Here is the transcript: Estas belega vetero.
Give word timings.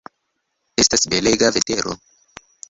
Estas 0.83 1.05
belega 1.13 1.51
vetero. 1.59 1.95